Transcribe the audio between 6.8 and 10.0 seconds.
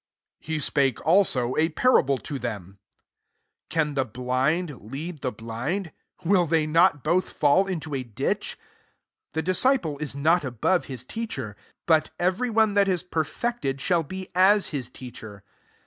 both M to a ditch? 40" The disciple